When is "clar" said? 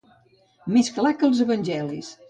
0.97-1.13